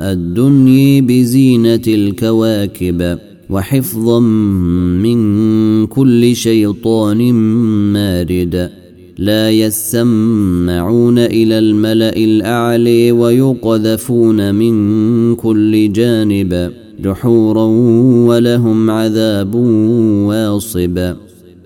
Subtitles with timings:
[0.00, 3.18] الدنيا بزينة الكواكب
[3.50, 7.32] وحفظا من كل شيطان
[7.92, 8.70] مارد.
[9.18, 16.72] لا يسمعون إلى الملأ الأعلي ويقذفون من كل جانب.
[17.00, 17.64] دحورا
[18.28, 21.14] ولهم عذاب واصب.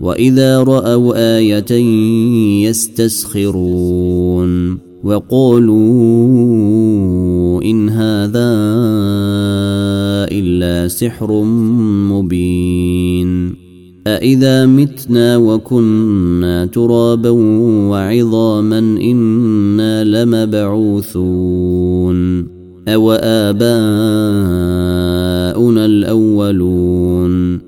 [0.00, 1.64] واذا راوا إيه
[2.68, 4.08] يستسخرون
[5.04, 5.78] وقالوا
[7.62, 8.50] ان هذا
[10.32, 11.42] الا سحر
[12.12, 13.54] مبين
[14.06, 17.30] أإذا متنا وكنا ترابا
[17.90, 21.38] وعظاما إنا لمبعوثون
[22.88, 23.68] أو آباؤنا
[25.86, 27.67] الأولون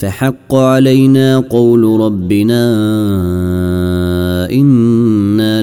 [0.00, 2.62] فحق علينا قول ربنا
[4.50, 5.62] إنا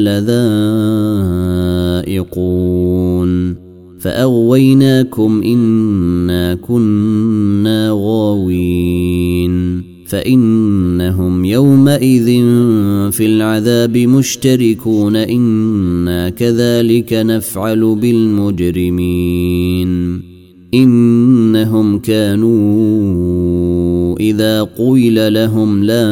[2.00, 3.56] لذائقون.
[4.00, 9.84] فأغويناكم إنا كنا غاوين.
[10.07, 12.25] فإنهم يومئذ
[13.12, 15.16] في العذاب مشتركون.
[15.16, 19.16] إنا كذلك نفعل بالمجرمين.
[20.75, 22.56] إنهم كانوا
[24.19, 26.06] إذا قيل لهم لا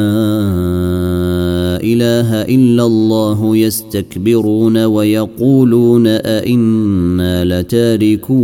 [1.82, 8.34] إله إلا الله يستكبرون ويقولون أئنا لتاركو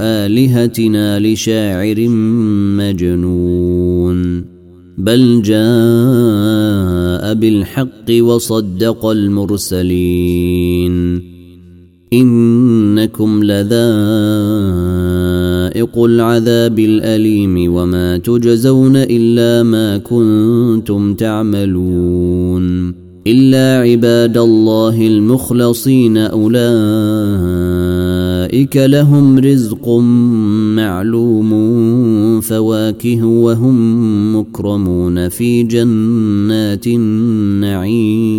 [0.00, 2.08] آلهتنا لشاعر
[2.78, 4.44] مجنون
[4.98, 10.58] بل جاء بالحق وصدق المرسلين
[12.12, 13.68] إنكم لذائق
[16.04, 22.94] العذاب الأليم وما تجزون إلا ما كنتم تعملون
[23.26, 26.66] إلا عباد الله المخلصين أولئك
[28.76, 29.88] لهم رزق
[30.76, 31.50] معلوم
[32.40, 38.38] فواكه وهم مكرمون في جنات النعيم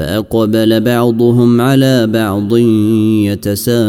[0.00, 2.56] فأقبل بعضهم على بعض
[3.26, 3.80] يتساءلون.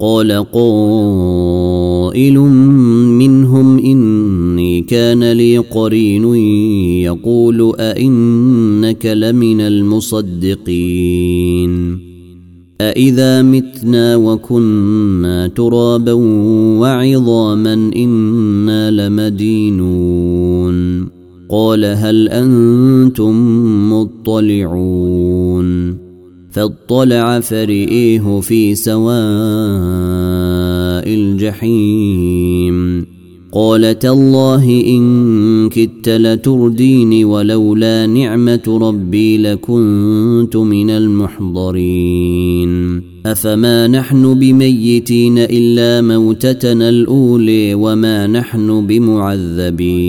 [0.00, 2.38] قال قائل
[3.18, 6.24] منهم إني كان لي قرين
[7.04, 10.78] يقول أئنك لمن المصدقين.
[12.80, 16.12] أإذا متنا وكنا ترابا
[16.80, 20.78] وعظاما إنا لمدينون.
[21.48, 23.34] قال هل أنتم
[23.92, 25.68] مطلعون
[26.50, 29.08] فاطلع فرئيه في سواء
[31.14, 33.04] الجحيم
[33.52, 42.68] قال تالله إن كدت لترديني ولولا نعمة ربي لكنت من المحضرين
[43.26, 50.08] أفما نحن بميتين إلا موتتنا الأولي وما نحن بمعذبين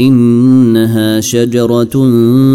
[0.00, 2.10] إنها شجرة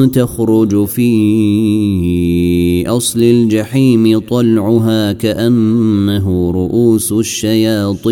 [0.05, 8.11] تخرج في أصل الجحيم طلعها كأنه رؤوس الشياطين.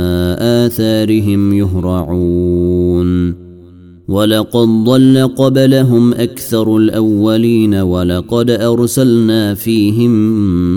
[0.41, 3.41] آثارهم يهرعون.
[4.07, 10.11] ولقد ضل قبلهم أكثر الأولين ولقد أرسلنا فيهم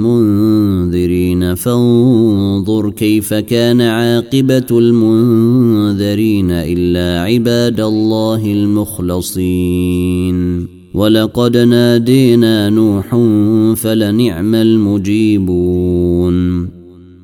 [0.02, 1.54] منذرين.
[1.54, 10.34] فانظر كيف كان عاقبة المنذرين إلا عباد الله المخلصين.
[10.94, 13.16] ولقد نادينا نوح
[13.76, 16.34] فلنعم المجيبون.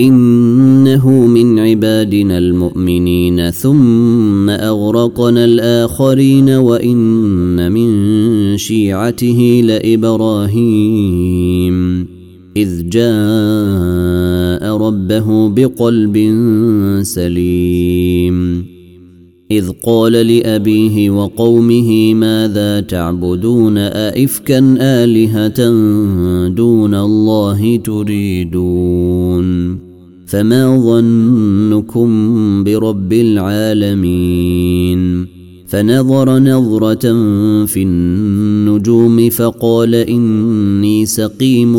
[0.00, 10.90] إنه من عبادنا المؤمنين ثم أغرقنا الآخرين وإن من شيعته لإبراهيم.
[12.56, 16.16] إذ جاء ربه بقلب
[17.02, 18.66] سليم.
[19.50, 25.68] إذ قال لأبيه وقومه ماذا تعبدون؟ ائفكا آلهة
[26.48, 29.89] دون الله تريدون؟
[30.30, 32.08] فما ظنكم
[32.64, 35.00] برب العالمين
[35.66, 37.12] فنظر نظره
[37.66, 41.74] في النجوم فقال اني سقيم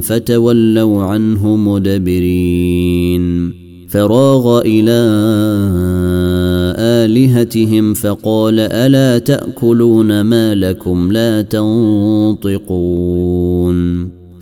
[0.00, 3.52] فتولوا عنه مدبرين
[3.88, 5.02] فراغ إلى
[7.04, 12.62] الهتهم فقال الا تاكلون ما لكم لا تنطقون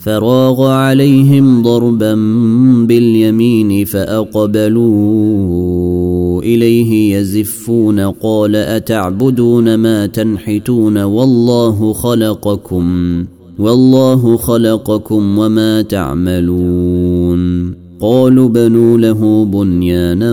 [0.01, 2.15] فراغ عليهم ضربا
[2.87, 4.91] باليمين فأقبلوا
[6.43, 13.25] إليه يزفون قال أتعبدون ما تنحتون والله خلقكم
[13.59, 17.41] والله خلقكم وما تعملون.
[18.01, 20.33] قالوا بنوا له بنيانا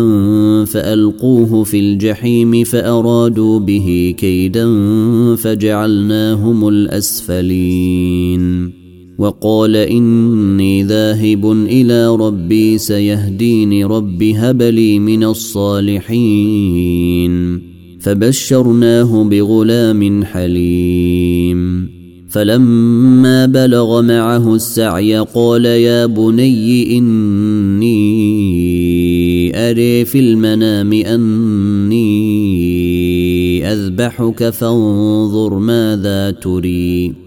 [0.65, 4.65] فألقوه في الجحيم فأرادوا به كيدا
[5.35, 8.46] فجعلناهم الأسفلين.
[9.17, 16.17] وقال إني ذاهب إلى ربي سيهديني رب هب لي من الصالحين.
[17.99, 21.89] فبشرناه بغلام حليم.
[22.29, 27.97] فلما بلغ معه السعي قال يا بني إني
[29.69, 32.07] أري في المنام أني
[33.73, 37.26] أذبحك فانظر ماذا تري.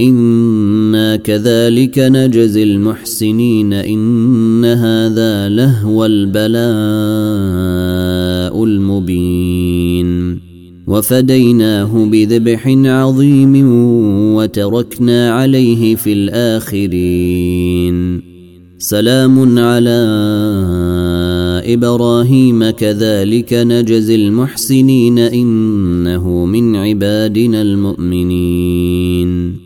[0.00, 6.56] إنا كذلك نجزي المحسنين إن هذا لهو البلاء
[8.64, 10.40] المبين
[10.86, 13.70] وفديناه بذبح عظيم
[14.34, 17.96] وتركنا عليه في الآخرين
[18.78, 20.06] سلام على
[21.66, 29.65] إبراهيم كذلك نجزي المحسنين انه من عبادنا المؤمنين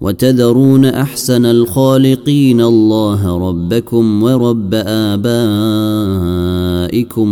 [0.00, 5.20] وتذرون أحسن الخالقين الله ربكم ورب آبائكم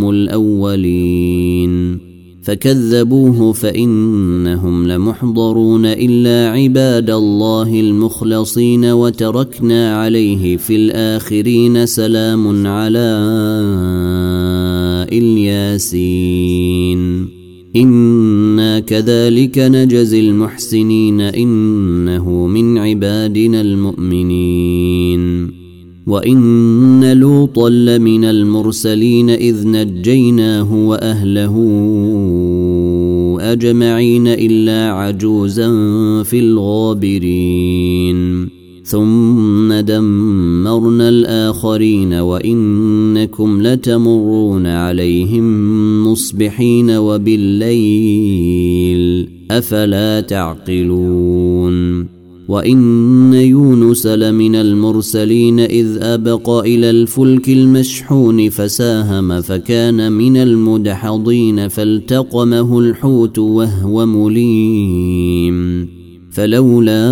[0.09, 1.99] الأولين.
[2.43, 13.19] فكذبوه فإنهم لمحضرون إلا عباد الله المخلصين وتركنا عليه في الآخرين سلام على
[15.11, 16.59] إلياسين.
[17.79, 25.51] أنا كذلك نجزي المحسنين انه من عبادنا المؤمنين
[26.07, 31.55] وان لوطا لمن المرسلين اذ نجيناه واهله
[33.39, 35.69] اجمعين الا عجوزا
[36.23, 38.19] في الغابرين
[38.89, 48.19] ثم دمرنا الآخرين وإنكم لتمرون عليهم مصبحين وبالليل
[49.51, 52.05] أفلا تعقلون
[52.47, 63.39] وإن يونس لمن المرسلين إذ أبق إلى الفلك المشحون فساهم فكان من المدحضين فالتقمه الحوت
[63.39, 65.98] وهو مليم
[66.39, 67.03] فلولا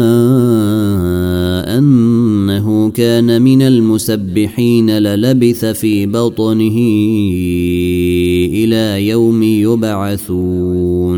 [1.77, 6.77] أنه كان من المسبحين للبث في بطنه
[8.53, 11.17] إلى يوم يبعثون.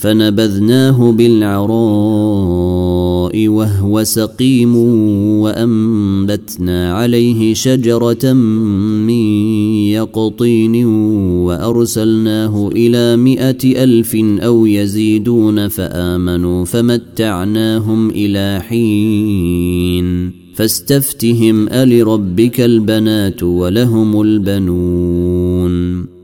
[0.00, 1.70] فنبذناه بالعراء
[3.48, 4.76] وهو سقيم
[5.40, 9.24] وأنبتنا عليه شجرة من
[9.92, 10.84] يقطين
[11.44, 25.49] وأرسلناه إلى مائه ألف أو يزيدون فآمنوا فمتعناهم إلى حين فاستفتهم ألربك البنات ولهم البنون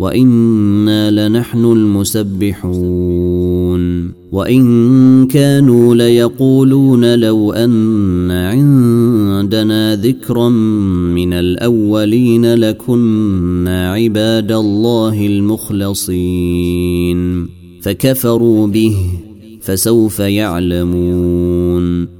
[0.00, 3.00] وأنا لنحن المسبحون
[4.32, 16.78] وان كانوا ليقولون لو ان عندنا ذكرا من الاولين لكنا عباد الله المخلصين
[17.82, 18.96] فكفروا به
[19.62, 22.19] فسوف يعلمون